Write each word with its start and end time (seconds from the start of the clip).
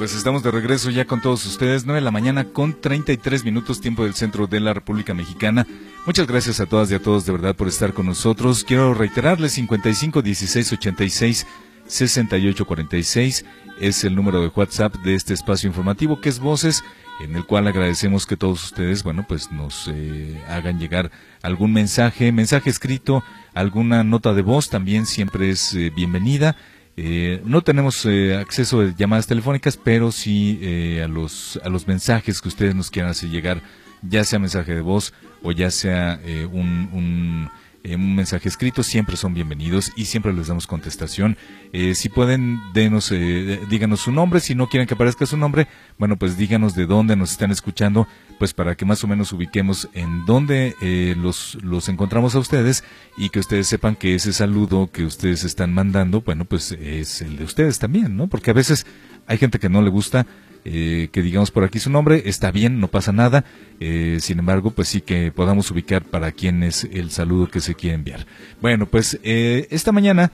Estamos 0.00 0.42
de 0.44 0.50
regreso 0.52 0.90
ya 0.90 1.06
con 1.06 1.20
todos 1.20 1.44
ustedes, 1.44 1.84
9 1.84 2.00
de 2.00 2.04
la 2.04 2.10
mañana 2.10 2.44
con 2.44 2.80
33 2.80 3.44
minutos 3.44 3.80
tiempo 3.80 4.04
del 4.04 4.14
centro 4.14 4.46
de 4.46 4.60
la 4.60 4.72
República 4.72 5.12
Mexicana. 5.12 5.66
Muchas 6.06 6.26
gracias 6.26 6.60
a 6.60 6.66
todas 6.66 6.90
y 6.90 6.94
a 6.94 7.02
todos 7.02 7.26
de 7.26 7.32
verdad 7.32 7.56
por 7.56 7.66
estar 7.66 7.92
con 7.92 8.06
nosotros. 8.06 8.62
Quiero 8.64 8.94
reiterarles 8.94 9.52
55 9.52 10.22
16 10.22 10.72
86 10.72 11.46
68 11.86 12.64
46 12.64 13.44
es 13.80 14.04
el 14.04 14.14
número 14.14 14.40
de 14.40 14.48
WhatsApp 14.54 14.94
de 14.96 15.14
este 15.14 15.34
espacio 15.34 15.68
informativo 15.68 16.20
que 16.20 16.28
es 16.28 16.38
Voces 16.38 16.84
en 17.20 17.34
el 17.34 17.44
cual 17.44 17.66
agradecemos 17.66 18.26
que 18.26 18.36
todos 18.36 18.64
ustedes, 18.64 19.02
bueno, 19.02 19.24
pues 19.26 19.50
nos 19.50 19.90
eh, 19.92 20.40
hagan 20.48 20.78
llegar 20.78 21.10
algún 21.42 21.72
mensaje, 21.72 22.30
mensaje 22.30 22.70
escrito, 22.70 23.24
alguna 23.54 24.04
nota 24.04 24.32
de 24.32 24.42
voz 24.42 24.70
también 24.70 25.06
siempre 25.06 25.50
es 25.50 25.74
eh, 25.74 25.90
bienvenida. 25.94 26.56
Eh, 27.00 27.40
no 27.44 27.62
tenemos 27.62 28.04
eh, 28.06 28.34
acceso 28.34 28.80
a 28.80 28.92
llamadas 28.96 29.28
telefónicas, 29.28 29.76
pero 29.76 30.10
sí 30.10 30.58
eh, 30.60 31.02
a 31.04 31.06
los 31.06 31.60
a 31.62 31.68
los 31.68 31.86
mensajes 31.86 32.42
que 32.42 32.48
ustedes 32.48 32.74
nos 32.74 32.90
quieran 32.90 33.12
hacer 33.12 33.30
llegar, 33.30 33.62
ya 34.02 34.24
sea 34.24 34.40
mensaje 34.40 34.74
de 34.74 34.80
voz 34.80 35.14
o 35.44 35.52
ya 35.52 35.70
sea 35.70 36.20
un 36.50 36.90
un 36.92 37.50
mensaje 37.84 38.48
escrito, 38.48 38.82
siempre 38.82 39.16
son 39.16 39.34
bienvenidos 39.34 39.92
y 39.96 40.06
siempre 40.06 40.32
les 40.32 40.48
damos 40.48 40.66
contestación. 40.66 41.36
Eh, 41.72 41.94
si 41.94 42.08
pueden, 42.08 42.60
denos, 42.74 43.10
eh, 43.12 43.60
díganos 43.68 44.00
su 44.00 44.12
nombre, 44.12 44.40
si 44.40 44.54
no 44.54 44.68
quieren 44.68 44.86
que 44.86 44.94
aparezca 44.94 45.26
su 45.26 45.36
nombre, 45.36 45.68
bueno, 45.98 46.16
pues 46.16 46.36
díganos 46.36 46.74
de 46.74 46.86
dónde 46.86 47.16
nos 47.16 47.30
están 47.30 47.50
escuchando, 47.50 48.06
pues 48.38 48.52
para 48.52 48.76
que 48.76 48.84
más 48.84 49.02
o 49.04 49.06
menos 49.06 49.32
ubiquemos 49.32 49.88
en 49.94 50.26
dónde 50.26 50.74
eh, 50.80 51.14
los, 51.16 51.56
los 51.62 51.88
encontramos 51.88 52.34
a 52.34 52.38
ustedes 52.38 52.84
y 53.16 53.30
que 53.30 53.38
ustedes 53.38 53.66
sepan 53.66 53.96
que 53.96 54.14
ese 54.14 54.32
saludo 54.32 54.90
que 54.90 55.04
ustedes 55.04 55.44
están 55.44 55.72
mandando, 55.72 56.20
bueno, 56.22 56.44
pues 56.44 56.72
es 56.72 57.22
el 57.22 57.36
de 57.36 57.44
ustedes 57.44 57.78
también, 57.78 58.16
¿no? 58.16 58.28
Porque 58.28 58.50
a 58.50 58.54
veces 58.54 58.86
hay 59.26 59.38
gente 59.38 59.58
que 59.58 59.68
no 59.68 59.82
le 59.82 59.90
gusta 59.90 60.26
eh, 60.64 61.08
que 61.12 61.22
digamos 61.22 61.50
por 61.50 61.64
aquí 61.64 61.78
su 61.78 61.90
nombre, 61.90 62.22
está 62.26 62.50
bien, 62.50 62.80
no 62.80 62.88
pasa 62.88 63.12
nada, 63.12 63.44
eh, 63.80 64.18
sin 64.20 64.38
embargo, 64.38 64.70
pues 64.70 64.88
sí 64.88 65.00
que 65.00 65.32
podamos 65.32 65.70
ubicar 65.70 66.04
para 66.04 66.32
quién 66.32 66.62
es 66.62 66.84
el 66.92 67.10
saludo 67.10 67.48
que 67.48 67.60
se 67.60 67.74
quiere 67.74 67.94
enviar. 67.94 68.26
Bueno, 68.60 68.86
pues 68.86 69.18
eh, 69.22 69.66
esta 69.70 69.92
mañana 69.92 70.32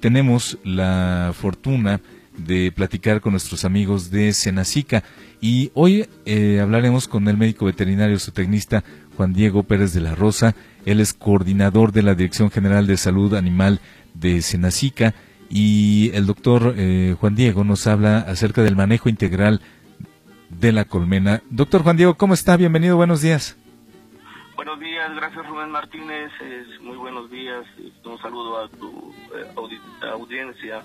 tenemos 0.00 0.58
la 0.64 1.32
fortuna 1.38 2.00
de 2.36 2.72
platicar 2.72 3.20
con 3.20 3.32
nuestros 3.32 3.64
amigos 3.64 4.10
de 4.10 4.32
Senacica 4.32 5.04
y 5.40 5.70
hoy 5.74 6.08
hablaremos 6.60 7.06
con 7.06 7.28
el 7.28 7.36
médico 7.36 7.66
veterinario 7.66 8.18
zootecnista 8.18 8.82
Juan 9.16 9.34
Diego 9.34 9.62
Pérez 9.62 9.92
de 9.92 10.00
la 10.00 10.16
Rosa, 10.16 10.56
él 10.84 10.98
es 10.98 11.14
coordinador 11.14 11.92
de 11.92 12.02
la 12.02 12.16
Dirección 12.16 12.50
General 12.50 12.88
de 12.88 12.96
Salud 12.96 13.34
Animal 13.34 13.80
de 14.14 14.42
Senacica 14.42 15.14
y 15.50 16.10
el 16.14 16.26
doctor 16.26 16.74
eh, 16.76 17.16
Juan 17.18 17.34
Diego 17.34 17.64
nos 17.64 17.86
habla 17.86 18.18
acerca 18.18 18.62
del 18.62 18.76
manejo 18.76 19.08
integral 19.08 19.60
de 20.50 20.72
la 20.72 20.84
colmena. 20.84 21.42
Doctor 21.50 21.82
Juan 21.82 21.96
Diego, 21.96 22.16
¿cómo 22.16 22.34
está? 22.34 22.56
Bienvenido, 22.56 22.96
buenos 22.96 23.22
días. 23.22 23.56
Buenos 24.56 24.80
días, 24.80 25.14
gracias 25.14 25.46
Rubén 25.46 25.70
Martínez, 25.70 26.30
muy 26.82 26.96
buenos 26.96 27.30
días, 27.30 27.64
un 28.04 28.18
saludo 28.20 28.64
a 28.64 28.68
tu 28.68 29.14
eh, 29.34 29.46
audiencia. 30.12 30.82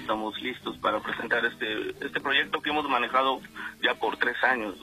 Estamos 0.00 0.40
listos 0.42 0.76
para 0.78 1.00
presentar 1.00 1.44
este, 1.44 1.90
este 2.04 2.20
proyecto 2.20 2.60
que 2.60 2.70
hemos 2.70 2.88
manejado 2.88 3.40
ya 3.82 3.94
por 3.94 4.16
tres 4.16 4.36
años. 4.42 4.74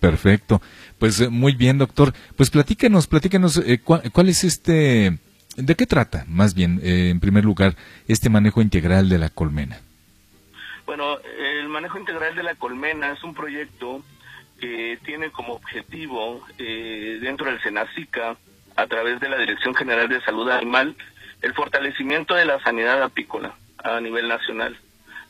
Perfecto, 0.00 0.60
pues 0.98 1.20
eh, 1.20 1.28
muy 1.28 1.54
bien 1.54 1.78
doctor, 1.78 2.12
pues 2.36 2.50
platíquenos, 2.50 3.06
platíquenos 3.06 3.60
cuál 3.84 4.28
es 4.28 4.44
este 4.44 5.18
¿De 5.56 5.74
qué 5.74 5.86
trata, 5.86 6.24
más 6.28 6.54
bien, 6.54 6.80
eh, 6.82 7.10
en 7.10 7.20
primer 7.20 7.44
lugar, 7.44 7.76
este 8.08 8.30
manejo 8.30 8.62
integral 8.62 9.10
de 9.10 9.18
la 9.18 9.28
colmena? 9.28 9.80
Bueno, 10.86 11.18
el 11.38 11.68
manejo 11.68 11.98
integral 11.98 12.34
de 12.34 12.42
la 12.42 12.54
colmena 12.54 13.12
es 13.12 13.22
un 13.22 13.34
proyecto 13.34 14.02
que 14.58 14.98
tiene 15.04 15.30
como 15.30 15.54
objetivo 15.54 16.42
eh, 16.58 17.18
dentro 17.20 17.46
del 17.46 17.60
SENACICA, 17.60 18.36
a 18.76 18.86
través 18.86 19.20
de 19.20 19.28
la 19.28 19.36
Dirección 19.36 19.74
General 19.74 20.08
de 20.08 20.22
Salud 20.22 20.48
Animal, 20.48 20.96
el 21.42 21.52
fortalecimiento 21.52 22.34
de 22.34 22.46
la 22.46 22.58
sanidad 22.62 23.02
apícola 23.02 23.54
a 23.84 24.00
nivel 24.00 24.28
nacional. 24.28 24.78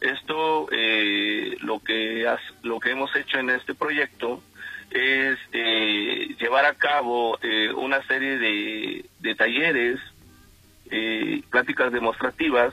Esto, 0.00 0.69
eh, 0.71 1.56
lo, 1.62 1.81
que 1.81 2.25
lo 2.62 2.78
que 2.78 2.91
hemos 2.91 3.15
hecho 3.16 3.39
en 3.39 3.50
este 3.50 3.75
proyecto 3.75 4.41
es 4.91 5.39
llevar 6.39 6.66
a 6.66 6.75
cabo 6.75 7.39
una 7.77 8.06
serie 8.06 8.39
de 8.39 9.34
talleres 9.34 9.99
eh, 10.92 11.42
pláticas 11.50 11.92
demostrativas 11.92 12.72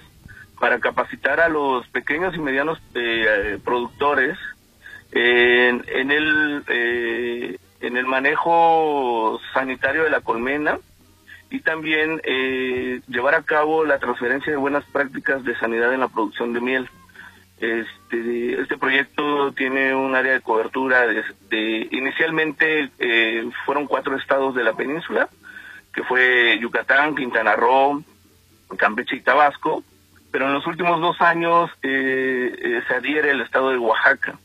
para 0.59 0.79
capacitar 0.79 1.39
a 1.39 1.49
los 1.49 1.87
pequeños 1.87 2.35
y 2.35 2.39
medianos 2.39 2.79
eh, 2.93 3.57
productores 3.63 4.37
en, 5.11 5.83
en 5.87 6.11
el 6.11 6.63
eh, 6.67 7.57
en 7.81 7.97
el 7.97 8.05
manejo 8.05 9.39
sanitario 9.53 10.03
de 10.03 10.09
la 10.09 10.21
colmena 10.21 10.77
y 11.49 11.61
también 11.61 12.21
eh, 12.23 13.01
llevar 13.07 13.35
a 13.35 13.43
cabo 13.43 13.83
la 13.83 13.99
transferencia 13.99 14.51
de 14.51 14.57
buenas 14.57 14.83
prácticas 14.85 15.43
de 15.43 15.57
sanidad 15.57 15.93
en 15.93 16.01
la 16.01 16.09
producción 16.09 16.53
de 16.53 16.61
miel. 16.61 16.89
Este, 17.59 18.61
este 18.61 18.77
proyecto 18.77 19.51
tiene 19.53 19.93
un 19.93 20.15
área 20.15 20.33
de 20.33 20.41
cobertura 20.41 21.05
de, 21.07 21.87
inicialmente 21.91 22.89
eh, 22.99 23.49
fueron 23.65 23.87
cuatro 23.87 24.15
estados 24.15 24.55
de 24.55 24.63
la 24.63 24.73
península, 24.73 25.27
que 25.93 26.03
fue 26.03 26.57
Yucatán, 26.61 27.15
Quintana 27.15 27.55
Roo, 27.55 28.03
Campeche 28.77 29.17
y 29.17 29.21
Tabasco, 29.21 29.83
pero 30.31 30.47
en 30.47 30.53
los 30.53 30.65
últimos 30.67 31.01
dos 31.01 31.19
años 31.21 31.71
eh, 31.81 32.55
eh, 32.61 32.81
se 32.87 32.95
adhiere 32.95 33.31
el 33.31 33.41
estado 33.41 33.71
de 33.71 33.77
Oaxaca. 33.77 34.37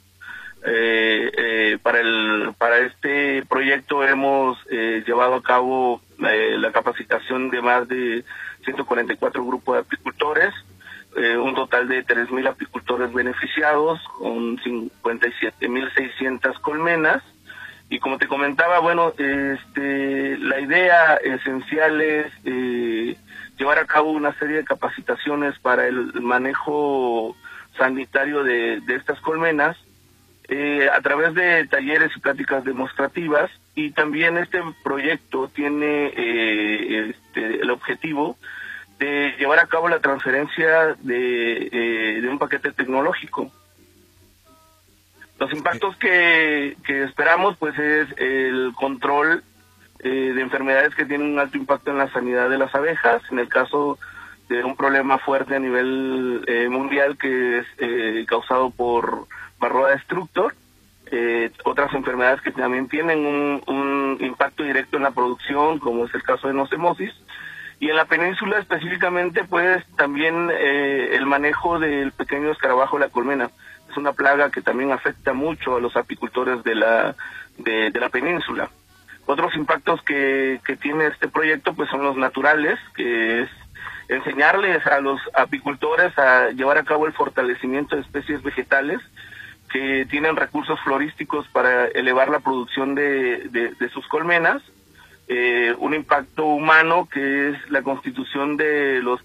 Eh, 0.66 1.76
para 1.82 2.00
el 2.00 2.54
para 2.56 2.78
este 2.78 3.44
proyecto 3.44 4.02
hemos 4.02 4.56
llevado 4.70 5.34
a 5.34 5.42
cabo 5.42 6.00
la 6.18 6.72
capacitación 6.72 7.50
de 7.50 7.60
más 7.60 7.86
de 7.86 8.24
144 8.64 9.44
grupos 9.44 9.74
de 9.74 9.80
apicultores, 9.82 10.54
un 11.16 11.54
total 11.54 11.86
de 11.86 12.06
3.000 12.06 12.48
apicultores 12.48 13.12
beneficiados 13.12 14.00
con 14.18 14.56
57.600 14.56 16.58
colmenas 16.62 17.22
y 17.90 17.98
como 17.98 18.18
te 18.18 18.26
comentaba, 18.26 18.80
bueno, 18.80 19.12
este, 19.18 20.38
la 20.38 20.60
idea 20.60 21.16
esencial 21.16 22.00
es 22.00 22.32
eh, 22.44 23.16
llevar 23.58 23.78
a 23.78 23.86
cabo 23.86 24.10
una 24.10 24.36
serie 24.38 24.56
de 24.56 24.64
capacitaciones 24.64 25.58
para 25.58 25.86
el 25.86 26.12
manejo 26.20 27.36
sanitario 27.76 28.44
de, 28.44 28.82
estas 28.88 29.20
colmenas 29.20 29.76
eh, 30.48 30.88
a 30.92 31.00
través 31.00 31.34
de 31.34 31.66
talleres 31.66 32.10
y 32.16 32.20
pláticas 32.20 32.64
demostrativas. 32.64 33.50
Y 33.74 33.90
también 33.90 34.38
este 34.38 34.62
proyecto 34.82 35.48
tiene 35.48 36.12
eh, 36.16 37.10
este, 37.10 37.62
el 37.62 37.70
objetivo 37.70 38.36
de 38.98 39.34
llevar 39.38 39.58
a 39.58 39.66
cabo 39.66 39.88
la 39.88 40.00
transferencia 40.00 40.94
de, 41.00 42.20
de 42.22 42.28
un 42.28 42.38
paquete 42.38 42.72
tecnológico. 42.72 43.50
Los 45.38 45.52
impactos 45.52 45.96
que, 45.96 46.76
esperamos 46.86 47.56
pues 47.58 47.78
es 47.78 48.08
el 48.16 48.72
control 48.76 49.42
eh, 50.04 50.32
de 50.34 50.40
enfermedades 50.40 50.94
que 50.94 51.04
tienen 51.04 51.32
un 51.32 51.38
alto 51.38 51.56
impacto 51.56 51.90
en 51.90 51.98
la 51.98 52.12
sanidad 52.12 52.48
de 52.48 52.58
las 52.58 52.74
abejas, 52.74 53.22
en 53.30 53.38
el 53.40 53.48
caso 53.48 53.98
de 54.48 54.62
un 54.62 54.76
problema 54.76 55.18
fuerte 55.18 55.56
a 55.56 55.58
nivel 55.58 56.44
eh, 56.46 56.68
mundial 56.68 57.16
que 57.16 57.58
es 57.58 57.66
eh, 57.78 58.24
causado 58.28 58.70
por 58.70 59.26
varroa 59.58 59.90
destructor, 59.90 60.54
otras 61.64 61.94
enfermedades 61.94 62.40
que 62.40 62.50
también 62.50 62.88
tienen 62.88 63.24
un, 63.24 64.16
impacto 64.20 64.62
directo 64.62 64.96
en 64.96 65.04
la 65.04 65.10
producción, 65.12 65.78
como 65.78 66.06
es 66.06 66.14
el 66.14 66.22
caso 66.22 66.48
de 66.48 66.54
nocemosis. 66.54 67.12
Y 67.80 67.90
en 67.90 67.96
la 67.96 68.04
península 68.04 68.58
específicamente, 68.58 69.44
pues 69.44 69.84
también 69.96 70.50
eh, 70.52 71.10
el 71.12 71.26
manejo 71.26 71.78
del 71.78 72.12
pequeño 72.12 72.50
escarabajo 72.50 72.96
de 72.96 73.06
la 73.06 73.12
colmena. 73.12 73.50
Es 73.90 73.96
una 73.96 74.12
plaga 74.12 74.50
que 74.50 74.62
también 74.62 74.92
afecta 74.92 75.32
mucho 75.32 75.76
a 75.76 75.80
los 75.80 75.96
apicultores 75.96 76.62
de 76.64 76.74
la, 76.74 77.14
de, 77.58 77.90
la 77.90 78.08
península. 78.08 78.70
Otros 79.26 79.54
impactos 79.56 80.02
que, 80.02 80.60
que 80.66 80.76
tiene 80.76 81.06
este 81.06 81.28
proyecto 81.28 81.74
pues 81.74 81.88
son 81.90 82.02
los 82.02 82.16
naturales, 82.16 82.78
que 82.94 83.42
es 83.42 83.50
enseñarles 84.08 84.86
a 84.86 85.00
los 85.00 85.20
apicultores 85.34 86.16
a 86.18 86.50
llevar 86.50 86.78
a 86.78 86.84
cabo 86.84 87.06
el 87.06 87.12
fortalecimiento 87.12 87.96
de 87.96 88.02
especies 88.02 88.42
vegetales 88.42 89.00
que 89.74 90.06
tienen 90.08 90.36
recursos 90.36 90.78
florísticos 90.84 91.48
para 91.48 91.86
elevar 91.86 92.28
la 92.28 92.40
producción 92.40 92.94
de, 92.94 93.48
de, 93.48 93.88
sus 93.88 94.06
colmenas, 94.06 94.62
eh, 95.26 95.74
un 95.78 95.94
impacto 95.94 96.44
humano 96.44 97.08
que 97.10 97.50
es 97.50 97.70
la 97.70 97.82
constitución 97.82 98.56
de 98.56 99.02
los 99.02 99.20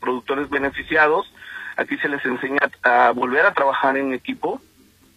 productores 0.00 0.50
beneficiados. 0.50 1.32
Aquí 1.76 1.96
se 1.98 2.08
les 2.08 2.24
enseña 2.24 2.58
a 2.82 3.12
volver 3.12 3.46
a 3.46 3.54
trabajar 3.54 3.96
en 3.96 4.12
equipo. 4.12 4.60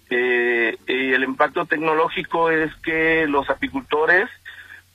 Eh, 0.10 0.78
y 0.88 1.14
el 1.14 1.24
impacto 1.24 1.66
tecnológico 1.66 2.52
es 2.52 2.74
que 2.84 3.26
los 3.28 3.50
apicultores 3.50 4.30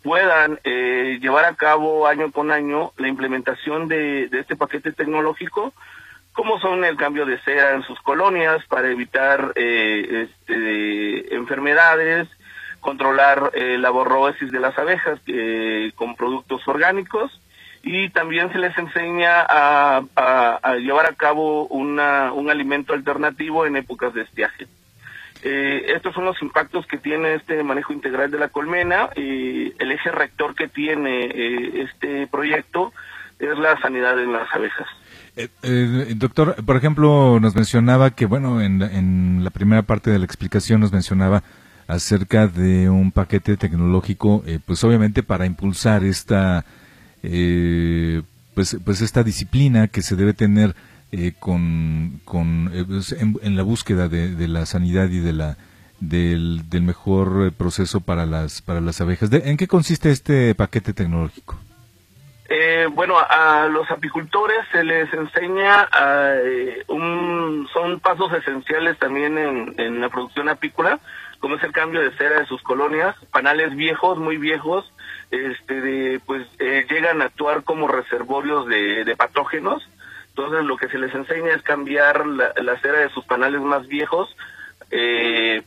puedan 0.02 0.58
eh, 0.64 1.18
llevar 1.20 1.44
a 1.44 1.54
cabo 1.54 2.06
año 2.06 2.30
con 2.32 2.50
año 2.50 2.92
la 2.96 3.08
implementación 3.08 3.88
de, 3.88 4.28
este 4.32 4.56
paquete 4.56 4.92
tecnológico 4.92 5.74
como 6.32 6.58
son 6.60 6.84
el 6.84 6.96
cambio 6.96 7.26
de 7.26 7.38
cera 7.40 7.74
en 7.74 7.82
sus 7.82 8.00
colonias 8.00 8.64
para 8.66 8.88
evitar 8.88 9.52
eh, 9.56 10.28
este, 10.28 11.34
enfermedades, 11.34 12.28
controlar 12.80 13.50
eh, 13.54 13.76
la 13.78 13.90
borrosis 13.90 14.50
de 14.50 14.60
las 14.60 14.78
abejas 14.78 15.20
eh, 15.26 15.92
con 15.96 16.14
productos 16.14 16.66
orgánicos 16.66 17.40
y 17.82 18.10
también 18.10 18.52
se 18.52 18.58
les 18.58 18.76
enseña 18.78 19.44
a, 19.48 20.76
llevar 20.78 21.06
a 21.06 21.14
cabo 21.14 21.66
una, 21.66 22.32
un 22.32 22.48
alimento 22.48 22.92
alternativo 22.92 23.66
en 23.66 23.76
épocas 23.76 24.14
de 24.14 24.22
estiaje. 24.22 24.66
Estos 25.42 26.14
son 26.14 26.24
los 26.24 26.40
impactos 26.42 26.86
que 26.86 26.98
tiene 26.98 27.34
este 27.34 27.62
manejo 27.62 27.92
integral 27.92 28.30
de 28.30 28.38
la 28.38 28.48
colmena 28.48 29.10
y 29.16 29.72
el 29.82 29.92
eje 29.92 30.10
rector 30.10 30.54
que 30.54 30.68
tiene 30.68 31.82
este 31.82 32.26
proyecto 32.26 32.92
es 33.40 33.58
la 33.58 33.80
sanidad 33.80 34.20
en 34.22 34.32
las 34.32 34.52
abejas. 34.54 34.86
Eh, 35.36 35.48
eh, 35.62 36.14
doctor, 36.16 36.56
por 36.64 36.76
ejemplo, 36.76 37.38
nos 37.40 37.54
mencionaba 37.54 38.10
que, 38.10 38.26
bueno, 38.26 38.60
en, 38.60 39.42
la 39.42 39.50
primera 39.50 39.82
parte 39.82 40.10
de 40.10 40.18
la 40.18 40.24
explicación 40.24 40.80
nos 40.80 40.92
mencionaba 40.92 41.42
acerca 41.88 42.46
de 42.46 42.90
un 42.90 43.10
paquete 43.10 43.56
tecnológico, 43.56 44.44
eh, 44.46 44.58
pues 44.64 44.84
obviamente 44.84 45.22
para 45.22 45.46
impulsar 45.46 46.04
esta, 46.04 46.64
pues, 47.22 48.76
pues 48.84 49.00
esta 49.00 49.22
disciplina 49.22 49.88
que 49.88 50.02
se 50.02 50.16
debe 50.16 50.34
tener 50.34 50.74
con, 51.38 52.20
con 52.24 52.70
pues, 52.86 53.12
en, 53.12 53.56
la 53.56 53.62
búsqueda 53.62 54.08
de, 54.08 54.48
la 54.48 54.66
sanidad 54.66 55.08
y 55.08 55.20
de 55.20 55.32
la 55.32 55.56
del, 55.98 56.68
del 56.70 56.82
mejor 56.82 57.52
proceso 57.52 58.00
para 58.00 58.26
las 58.26 58.62
para 58.62 58.80
las 58.80 59.00
abejas. 59.00 59.30
¿En 59.32 59.56
qué 59.56 59.68
consiste 59.68 60.10
este 60.10 60.54
paquete 60.54 60.92
tecnológico? 60.92 61.58
Eh, 62.52 62.88
bueno, 62.90 63.16
a 63.16 63.68
los 63.68 63.88
apicultores 63.92 64.58
se 64.72 64.82
les 64.82 65.12
enseña, 65.14 65.88
eh, 66.42 66.82
un, 66.88 67.68
son 67.72 68.00
pasos 68.00 68.32
esenciales 68.32 68.98
también 68.98 69.38
en, 69.38 70.00
la 70.00 70.08
producción 70.08 70.48
apícola, 70.48 70.98
como 71.38 71.54
es 71.54 71.62
el 71.62 71.70
cambio 71.70 72.00
de 72.00 72.10
cera 72.16 72.40
de 72.40 72.46
sus 72.46 72.60
colonias, 72.62 73.14
panales 73.30 73.76
viejos, 73.76 74.18
muy 74.18 74.36
viejos, 74.36 74.92
este, 75.30 76.18
pues 76.26 76.44
eh, 76.58 76.84
llegan 76.90 77.22
a 77.22 77.26
actuar 77.26 77.62
como 77.62 77.86
reservorios 77.86 78.66
de, 78.66 79.14
patógenos. 79.16 79.88
Entonces 80.40 80.64
lo 80.64 80.76
que 80.76 80.88
se 80.88 80.98
les 80.98 81.14
enseña 81.14 81.54
es 81.54 81.62
cambiar 81.62 82.26
la, 82.26 82.80
cera 82.80 83.00
de 83.00 83.10
sus 83.10 83.24
panales 83.26 83.60
más 83.60 83.86
viejos 83.86 84.34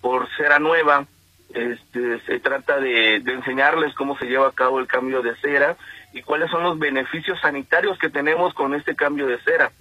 por 0.02 0.28
cera 0.36 0.60
nueva. 0.60 1.06
Este, 1.54 2.20
se 2.22 2.40
trata 2.40 2.80
de 2.80 3.18
enseñarles 3.18 3.94
cómo 3.94 4.18
se 4.18 4.26
lleva 4.26 4.48
a 4.48 4.52
cabo 4.52 4.80
el 4.80 4.88
cambio 4.88 5.22
de 5.22 5.36
cera 5.36 5.78
y 6.12 6.24
cuáles 6.24 6.50
son 6.50 6.64
los 6.64 6.80
beneficios 6.80 7.40
sanitarios 7.40 8.00
que 8.00 8.10
tenemos 8.10 8.54
con 8.56 8.74
este 8.74 8.96
cambio 8.96 9.28
de 9.28 9.40
cera. 9.42 9.72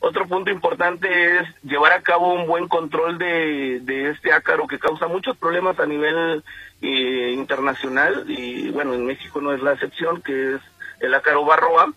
Otro 0.00 0.28
punto 0.28 0.50
importante 0.50 1.38
es 1.38 1.48
llevar 1.64 1.92
a 1.92 2.02
cabo 2.02 2.32
un 2.32 2.46
buen 2.46 2.68
control 2.68 3.18
de, 3.18 4.10
este 4.10 4.32
ácaro 4.32 4.68
que 4.68 4.78
causa 4.78 5.08
muchos 5.08 5.36
problemas 5.36 5.78
a 5.80 5.86
nivel 5.86 6.44
eh, 6.80 7.32
internacional 7.34 8.24
y 8.28 8.70
bueno, 8.70 8.94
en 8.94 9.06
México 9.06 9.40
no 9.40 9.52
es 9.52 9.60
la 9.60 9.72
excepción, 9.72 10.22
que 10.22 10.54
es 10.54 10.60
el 11.00 11.14
ácaro 11.14 11.44
barroa. 11.44 11.92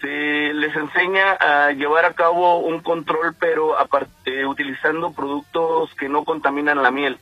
Se 0.00 0.52
les 0.54 0.74
enseña 0.74 1.32
a 1.32 1.72
llevar 1.72 2.04
a 2.04 2.14
cabo 2.14 2.58
un 2.58 2.80
control, 2.80 3.34
pero 3.38 3.78
aparte, 3.78 4.46
utilizando 4.46 5.12
productos 5.12 5.94
que 5.94 6.08
no 6.08 6.24
contaminan 6.24 6.82
la 6.82 6.90
miel. 6.90 7.18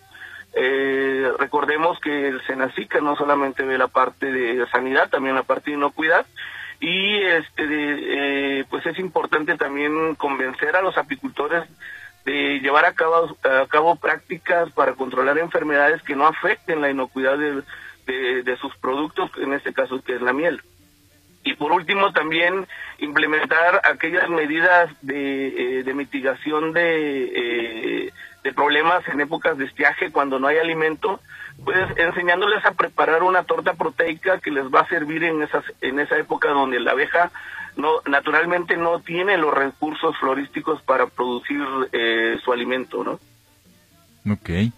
Eh, 0.54 1.30
recordemos 1.38 1.98
que 2.00 2.28
el 2.28 2.40
Senacica 2.46 3.00
no 3.00 3.16
solamente 3.16 3.64
ve 3.64 3.78
la 3.78 3.88
parte 3.88 4.32
de 4.32 4.66
sanidad, 4.68 5.10
también 5.10 5.34
la 5.34 5.42
parte 5.42 5.70
de 5.70 5.76
inocuidad 5.76 6.26
y 6.80 7.22
este 7.22 7.64
eh, 8.60 8.64
pues 8.70 8.86
es 8.86 8.98
importante 8.98 9.56
también 9.56 10.14
convencer 10.14 10.76
a 10.76 10.82
los 10.82 10.96
apicultores 10.96 11.64
de 12.24 12.60
llevar 12.60 12.84
a 12.84 12.94
cabo, 12.94 13.36
a 13.42 13.66
cabo 13.66 13.96
prácticas 13.96 14.70
para 14.72 14.94
controlar 14.94 15.38
enfermedades 15.38 16.02
que 16.02 16.14
no 16.14 16.26
afecten 16.26 16.80
la 16.80 16.90
inocuidad 16.90 17.38
de, 17.38 18.42
de, 18.42 18.56
sus 18.58 18.76
productos, 18.76 19.30
en 19.38 19.54
este 19.54 19.72
caso 19.72 20.02
que 20.02 20.14
es 20.14 20.22
la 20.22 20.32
miel. 20.32 20.60
Y 21.48 21.54
por 21.54 21.72
último 21.72 22.12
también 22.12 22.66
implementar 22.98 23.80
aquellas 23.90 24.28
medidas 24.28 24.90
de, 25.00 25.78
eh, 25.78 25.82
de 25.82 25.94
mitigación 25.94 26.74
de 26.74 28.06
eh, 28.06 28.12
de 28.44 28.52
problemas 28.52 29.06
en 29.08 29.20
épocas 29.20 29.56
de 29.56 29.64
estiaje 29.64 30.10
cuando 30.10 30.38
no 30.38 30.46
hay 30.46 30.58
alimento, 30.58 31.20
pues 31.64 31.78
enseñándoles 31.96 32.64
a 32.64 32.72
preparar 32.72 33.22
una 33.22 33.42
torta 33.44 33.74
proteica 33.74 34.38
que 34.38 34.50
les 34.50 34.64
va 34.66 34.80
a 34.80 34.88
servir 34.88 35.24
en 35.24 35.42
esas 35.42 35.64
en 35.80 35.98
esa 35.98 36.18
época 36.18 36.50
donde 36.50 36.80
la 36.80 36.92
abeja 36.92 37.30
no 37.76 38.00
naturalmente 38.06 38.76
no 38.76 39.00
tiene 39.00 39.38
los 39.38 39.54
recursos 39.54 40.14
florísticos 40.18 40.82
para 40.82 41.06
producir 41.06 41.62
eh, 41.92 42.36
su 42.44 42.52
alimento, 42.52 43.02
¿no? 43.04 44.32
Ok, 44.32 44.48
eh, 44.50 44.72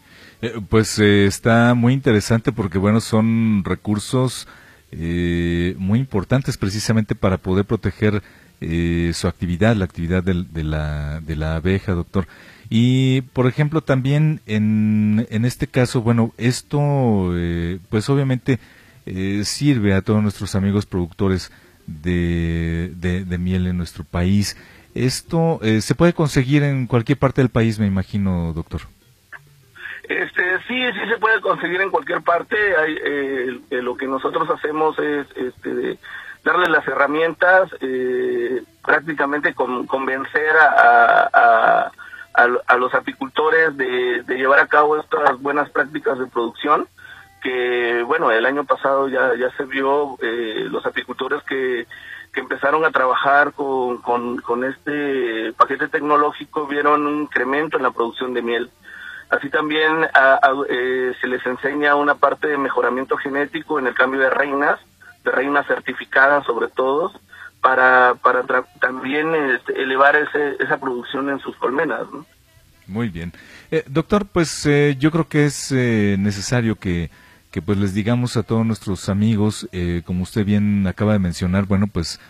pues 0.68 0.98
eh, 1.00 1.26
está 1.26 1.74
muy 1.74 1.92
interesante 1.92 2.52
porque 2.52 2.78
bueno 2.78 3.00
son 3.00 3.64
recursos 3.64 4.46
muy 4.92 5.98
importantes 5.98 6.56
precisamente 6.56 7.14
para 7.14 7.38
poder 7.38 7.64
proteger 7.64 8.22
su 8.60 9.28
actividad, 9.28 9.76
la 9.76 9.84
actividad 9.84 10.22
de, 10.22 10.64
la, 10.64 11.20
de 11.20 11.36
la 11.36 11.56
abeja, 11.56 11.92
doctor. 11.92 12.26
Y, 12.72 13.22
por 13.32 13.48
ejemplo, 13.48 13.82
también 13.82 14.40
en, 14.46 15.26
en 15.30 15.44
este 15.44 15.66
caso, 15.66 16.02
bueno, 16.02 16.32
esto, 16.38 17.32
eh, 17.36 17.80
pues 17.88 18.08
obviamente 18.08 18.60
eh, 19.06 19.42
sirve 19.44 19.92
a 19.92 20.02
todos 20.02 20.22
nuestros 20.22 20.54
amigos 20.54 20.86
productores 20.86 21.50
de, 21.88 22.92
de, 22.96 23.38
miel 23.38 23.66
en 23.66 23.76
nuestro 23.76 24.04
país. 24.04 24.56
Esto 24.94 25.58
eh, 25.62 25.80
se 25.80 25.96
puede 25.96 26.12
conseguir 26.12 26.62
en 26.62 26.86
cualquier 26.86 27.18
parte 27.18 27.40
del 27.40 27.48
país, 27.48 27.80
me 27.80 27.86
imagino, 27.88 28.52
doctor. 28.52 28.82
Este, 30.10 30.58
sí, 30.66 30.92
sí 30.92 31.08
se 31.08 31.18
puede 31.18 31.40
conseguir 31.40 31.80
en 31.80 31.90
cualquier 31.90 32.22
parte. 32.22 32.56
Hay, 32.76 33.62
lo 33.70 33.96
que 33.96 34.06
nosotros 34.06 34.50
hacemos 34.50 34.98
es 34.98 35.26
este, 35.36 35.98
darle 36.42 36.68
las 36.68 36.86
herramientas, 36.88 37.70
prácticamente 38.84 39.54
convencer 39.54 40.56
a 40.58 41.90
los 42.76 42.92
apicultores 42.94 43.76
de, 43.76 44.24
llevar 44.36 44.58
a 44.58 44.66
cabo 44.66 44.98
estas 44.98 45.40
buenas 45.40 45.70
prácticas 45.70 46.18
de 46.18 46.26
producción 46.26 46.88
que 47.40 48.02
bueno 48.06 48.30
el 48.30 48.44
año 48.44 48.64
pasado 48.64 49.08
ya 49.08 49.50
se 49.56 49.64
vio 49.64 50.18
eh, 50.20 50.66
los 50.70 50.84
apicultores 50.86 51.42
que, 51.44 51.86
empezaron 52.34 52.84
a 52.84 52.92
trabajar 52.92 53.52
con, 53.52 54.64
este 54.64 55.52
paquete 55.54 55.88
tecnológico 55.88 56.66
vieron 56.66 57.06
un 57.06 57.22
incremento 57.22 57.76
en 57.76 57.82
la 57.82 57.90
producción 57.90 58.34
de 58.34 58.42
miel 58.42 58.70
así 59.30 59.48
también 59.50 60.04
eh, 60.68 61.12
se 61.20 61.26
les 61.26 61.44
enseña 61.46 61.94
una 61.94 62.14
parte 62.14 62.48
de 62.48 62.58
mejoramiento 62.58 63.16
genético 63.16 63.78
en 63.78 63.86
el 63.86 63.94
cambio 63.94 64.20
de 64.20 64.30
reinas 64.30 64.78
de 65.24 65.30
reinas 65.30 65.66
certificadas 65.66 66.44
sobre 66.46 66.68
todo 66.68 67.12
para, 67.60 68.14
para 68.22 68.42
también 68.80 69.34
este, 69.34 69.80
elevar 69.80 70.16
ese, 70.16 70.56
esa 70.60 70.78
producción 70.78 71.28
en 71.28 71.38
sus 71.40 71.56
colmenas. 71.56 72.06
Muy 72.86 73.08
bien. 73.08 73.32
Eh, 73.70 73.84
doctor, 73.86 74.26
pues 74.26 74.66
eh, 74.66 74.96
yo 74.98 75.10
creo 75.10 75.28
que 75.28 75.44
es 75.44 75.70
eh, 75.72 76.16
necesario 76.18 76.76
que, 76.76 77.10
que 77.50 77.62
pues 77.62 77.78
les 77.78 77.94
digamos 77.94 78.36
a 78.36 78.42
todos 78.42 78.66
nuestros 78.66 79.08
amigos, 79.08 79.68
como 80.04 80.22
usted 80.22 80.44
bien 80.44 80.86
acaba 80.86 81.12
de 81.12 81.18
mencionar, 81.18 81.66
bueno, 81.66 81.86
pues 81.86 82.20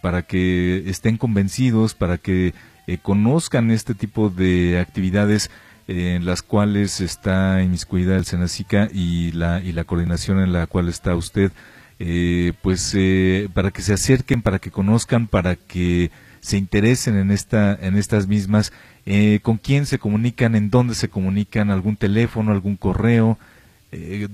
para 0.00 0.22
que 0.22 0.88
estén 0.88 1.18
convencidos, 1.18 1.94
para 1.94 2.18
que 2.18 2.54
conozcan 3.02 3.70
este 3.70 3.94
tipo 3.94 4.30
de 4.30 4.80
actividades 4.80 5.50
en 5.86 6.24
las 6.24 6.42
cuales 6.42 7.00
está 7.00 7.62
inmiscuida 7.62 8.16
el 8.16 8.24
Senacica 8.24 8.88
y 8.92 9.32
la, 9.32 9.60
y 9.60 9.72
la 9.72 9.84
coordinación 9.84 10.40
en 10.40 10.52
la 10.52 10.66
cual 10.66 10.88
está 10.88 11.14
usted, 11.14 11.52
eh, 11.98 12.52
pues 12.62 12.94
eh, 12.96 13.48
para 13.52 13.70
que 13.70 13.82
se 13.82 13.92
acerquen, 13.92 14.42
para 14.42 14.58
que 14.58 14.70
conozcan, 14.70 15.26
para 15.26 15.56
que 15.56 16.10
se 16.40 16.56
interesen 16.56 17.18
en, 17.18 17.30
esta, 17.30 17.74
en 17.74 17.96
estas 17.96 18.26
mismas, 18.26 18.72
eh, 19.06 19.40
con 19.42 19.58
quién 19.58 19.86
se 19.86 19.98
comunican, 19.98 20.56
en 20.56 20.70
dónde 20.70 20.94
se 20.94 21.08
comunican, 21.08 21.70
algún 21.70 21.96
teléfono, 21.96 22.52
algún 22.52 22.76
correo, 22.76 23.38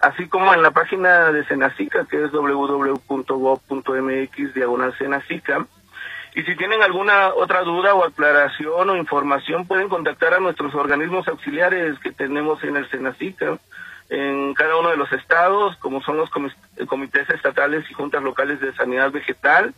así 0.00 0.28
como 0.28 0.52
en 0.54 0.62
la 0.62 0.70
página 0.70 1.30
de 1.32 1.44
Senacica, 1.44 2.06
que 2.06 2.24
es 2.24 2.32
www.gov.mx 2.32 3.04
diagonal 4.54 4.96
Senacica. 4.98 5.66
Y 6.34 6.42
si 6.42 6.56
tienen 6.56 6.82
alguna 6.82 7.34
otra 7.34 7.62
duda 7.62 7.94
o 7.94 8.04
aclaración 8.04 8.88
o 8.88 8.96
información, 8.96 9.66
pueden 9.66 9.88
contactar 9.88 10.34
a 10.34 10.40
nuestros 10.40 10.74
organismos 10.74 11.26
auxiliares 11.28 11.98
que 11.98 12.12
tenemos 12.12 12.62
en 12.62 12.76
el 12.76 12.88
Senacica, 12.88 13.58
en 14.08 14.54
cada 14.54 14.76
uno 14.76 14.90
de 14.90 14.96
los 14.96 15.12
estados, 15.12 15.76
como 15.76 16.02
son 16.02 16.16
los 16.16 16.30
comités 16.30 17.28
estatales 17.30 17.84
y 17.90 17.94
juntas 17.94 18.22
locales 18.22 18.60
de 18.60 18.72
sanidad 18.74 19.10
vegetal, 19.10 19.74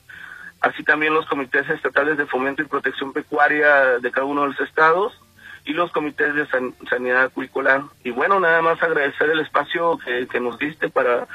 así 0.60 0.84
también 0.84 1.14
los 1.14 1.26
comités 1.26 1.68
estatales 1.68 2.16
de 2.16 2.26
fomento 2.26 2.62
y 2.62 2.66
protección 2.66 3.12
pecuaria 3.12 3.98
de 3.98 4.10
cada 4.10 4.26
uno 4.26 4.42
de 4.42 4.48
los 4.48 4.60
estados, 4.60 5.18
y 5.64 5.72
los 5.72 5.90
comités 5.92 6.34
de 6.34 6.46
sanidad 6.88 7.24
acuícola. 7.24 7.86
Y 8.04 8.10
bueno, 8.10 8.40
nada 8.40 8.62
más 8.62 8.82
agradecer 8.82 9.30
el 9.30 9.40
espacio 9.40 9.98
que, 10.30 10.40
nos 10.40 10.58
diste 10.58 10.88
para 10.88 11.26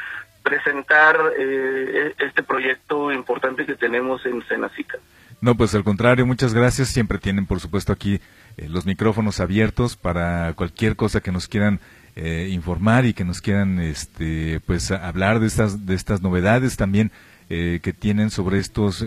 presentar 0.44 1.18
eh, 1.38 2.14
e-, 2.18 2.26
este 2.26 2.44
proyecto 2.44 3.12
importante 3.12 3.66
que 3.66 3.76
tenemos 3.76 4.26
en 4.26 4.46
Senacica. 4.48 4.98
No, 5.40 5.56
pues 5.56 5.76
al 5.76 5.84
contrario, 5.84 6.26
muchas 6.26 6.54
gracias. 6.54 6.90
Siempre 6.90 7.20
tienen, 7.20 7.46
por 7.46 7.60
supuesto, 7.60 7.94
aquí 7.94 8.20
eh, 8.58 8.68
los 8.70 8.86
micrófonos 8.86 9.40
abiertos 9.40 9.96
para 9.96 10.54
cualquier 10.54 10.96
cosa 10.96 11.22
que 11.22 11.32
nos 11.32 11.48
quieran 11.48 11.80
eh, 12.16 12.50
informar 12.52 13.06
y 13.06 13.14
que 13.14 13.24
nos 13.24 13.42
quieran, 13.42 13.80
este, 13.80 14.60
pues, 14.66 14.92
hablar 14.92 15.40
de 15.40 15.48
estas, 15.48 15.86
de 15.86 15.96
estas 15.96 16.22
novedades 16.22 16.76
también 16.76 17.12
que 17.50 17.96
tienen 17.98 18.30
sobre 18.30 18.60
estos, 18.60 19.06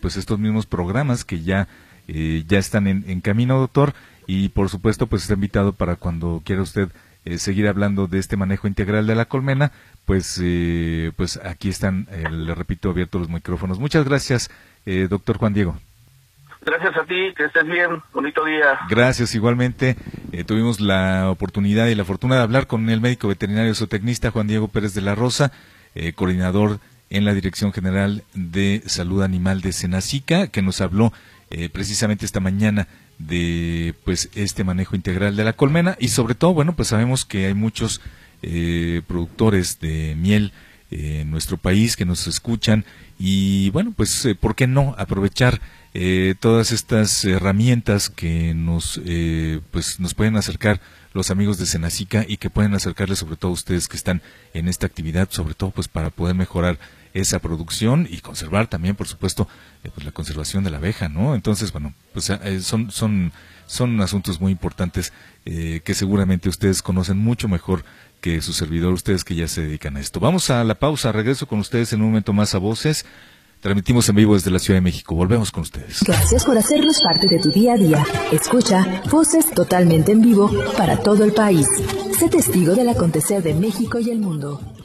pues, 0.00 0.16
estos 0.16 0.38
mismos 0.38 0.64
programas 0.64 1.26
que 1.26 1.42
ya, 1.42 1.68
ya 2.06 2.58
están 2.58 2.86
en 2.86 3.20
camino, 3.20 3.58
doctor 3.58 3.92
y 4.26 4.48
por 4.50 4.68
supuesto 4.68 5.06
pues 5.06 5.22
está 5.22 5.34
invitado 5.34 5.72
para 5.72 5.96
cuando 5.96 6.42
quiera 6.44 6.62
usted 6.62 6.90
eh, 7.26 7.38
seguir 7.38 7.66
hablando 7.66 8.06
de 8.06 8.20
este 8.20 8.36
manejo 8.36 8.68
integral 8.68 9.04
de 9.08 9.16
la 9.16 9.24
colmena, 9.24 9.72
pues 10.04 10.40
eh, 10.40 11.10
pues 11.16 11.40
aquí 11.44 11.68
están, 11.68 12.06
eh, 12.12 12.30
le 12.30 12.54
repito, 12.54 12.90
abiertos 12.90 13.20
los 13.20 13.28
micrófonos. 13.28 13.80
Muchas 13.80 14.04
gracias, 14.04 14.48
doctor 15.08 15.36
Juan 15.38 15.52
Diego. 15.52 15.76
Gracias 16.64 16.96
a 16.96 17.04
ti, 17.04 17.34
que 17.36 17.46
estés 17.46 17.66
bien, 17.66 18.00
bonito 18.12 18.44
día. 18.44 18.78
Gracias, 18.88 19.34
igualmente. 19.34 19.96
tuvimos 20.46 20.78
la 20.78 21.28
oportunidad 21.28 21.88
y 21.88 21.96
la 21.96 22.04
fortuna 22.04 22.36
de 22.36 22.42
hablar 22.42 22.68
con 22.68 22.88
el 22.88 23.00
médico 23.00 23.26
veterinario 23.26 23.74
zootecnista 23.74 24.30
Juan 24.30 24.46
Diego 24.46 24.68
Pérez 24.68 24.94
de 24.94 25.00
la 25.00 25.16
Rosa, 25.16 25.50
coordinador 26.14 26.78
en 27.10 27.24
la 27.24 27.34
Dirección 27.34 27.72
General 27.72 28.22
de 28.34 28.82
Salud 28.86 29.22
Animal 29.22 29.62
de 29.62 29.72
Senacica, 29.72 30.46
que 30.46 30.62
nos 30.62 30.80
habló 30.80 31.12
precisamente 31.72 32.24
esta 32.24 32.38
mañana 32.38 32.86
de 33.18 33.94
pues 34.04 34.28
este 34.34 34.64
manejo 34.64 34.96
integral 34.96 35.36
de 35.36 35.44
la 35.44 35.54
colmena. 35.54 35.96
Y 36.00 36.08
sobre 36.08 36.34
todo 36.34 36.54
bueno 36.54 36.74
pues 36.76 36.88
sabemos 36.88 37.24
que 37.24 37.46
hay 37.46 37.54
muchos 37.54 38.00
eh, 38.42 39.02
productores 39.06 39.80
de 39.80 40.14
miel 40.16 40.52
eh, 40.90 41.20
en 41.22 41.30
nuestro 41.30 41.56
país 41.56 41.96
que 41.96 42.04
nos 42.04 42.26
escuchan. 42.26 42.84
Y 43.18 43.70
bueno 43.70 43.92
pues 43.96 44.24
eh, 44.26 44.34
por 44.34 44.54
qué 44.54 44.66
no 44.66 44.94
aprovechar 44.98 45.60
todas 46.40 46.72
estas 46.72 47.24
herramientas 47.24 48.10
que 48.10 48.52
nos 48.52 49.00
pues 49.70 49.98
nos 49.98 50.12
pueden 50.12 50.36
acercar 50.36 50.78
los 51.14 51.30
amigos 51.30 51.56
de 51.56 51.64
Senacica 51.64 52.22
y 52.28 52.36
que 52.36 52.50
pueden 52.50 52.74
acercarles 52.74 53.20
sobre 53.20 53.36
todo 53.36 53.52
a 53.52 53.54
ustedes 53.54 53.88
que 53.88 53.96
están 53.96 54.20
en 54.52 54.68
esta 54.68 54.86
actividad 54.86 55.30
sobre 55.30 55.54
todo 55.54 55.70
pues 55.70 55.88
para 55.88 56.10
poder 56.10 56.34
mejorar 56.34 56.78
esa 57.20 57.38
producción 57.38 58.06
y 58.10 58.18
conservar 58.18 58.66
también, 58.68 58.94
por 58.94 59.08
supuesto, 59.08 59.48
eh, 59.82 59.90
pues 59.94 60.04
la 60.04 60.12
conservación 60.12 60.64
de 60.64 60.70
la 60.70 60.76
abeja, 60.76 61.08
¿no? 61.08 61.34
Entonces, 61.34 61.72
bueno, 61.72 61.94
pues 62.12 62.28
eh, 62.30 62.60
son, 62.60 62.90
son, 62.90 63.32
son 63.66 64.00
asuntos 64.02 64.40
muy 64.40 64.52
importantes 64.52 65.12
eh, 65.46 65.80
que 65.82 65.94
seguramente 65.94 66.48
ustedes 66.48 66.82
conocen 66.82 67.18
mucho 67.18 67.48
mejor 67.48 67.84
que 68.20 68.42
su 68.42 68.52
servidor, 68.52 68.92
ustedes 68.92 69.24
que 69.24 69.34
ya 69.34 69.48
se 69.48 69.62
dedican 69.62 69.96
a 69.96 70.00
esto. 70.00 70.20
Vamos 70.20 70.50
a 70.50 70.62
la 70.62 70.74
pausa, 70.74 71.10
regreso 71.10 71.46
con 71.46 71.58
ustedes 71.58 71.92
en 71.92 72.02
un 72.02 72.08
momento 72.08 72.32
más 72.34 72.54
a 72.54 72.58
Voces. 72.58 73.06
Transmitimos 73.60 74.06
en 74.10 74.16
vivo 74.16 74.34
desde 74.34 74.50
la 74.50 74.58
Ciudad 74.58 74.76
de 74.76 74.82
México. 74.82 75.14
Volvemos 75.14 75.50
con 75.50 75.62
ustedes. 75.62 76.02
Gracias 76.02 76.44
por 76.44 76.58
hacernos 76.58 77.00
parte 77.02 77.26
de 77.26 77.38
tu 77.38 77.50
día 77.50 77.72
a 77.72 77.76
día. 77.76 78.04
Escucha 78.30 79.02
Voces 79.10 79.50
totalmente 79.54 80.12
en 80.12 80.20
vivo 80.20 80.50
para 80.76 80.98
todo 80.98 81.24
el 81.24 81.32
país. 81.32 81.66
Sé 82.18 82.28
testigo 82.28 82.74
del 82.74 82.90
acontecer 82.90 83.42
de 83.42 83.54
México 83.54 83.98
y 83.98 84.10
el 84.10 84.18
mundo. 84.18 84.75